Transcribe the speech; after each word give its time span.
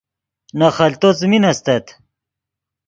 نے 0.57 0.67
خلتو 0.77 1.09
څیمین 1.19 1.43
استت 1.51 1.85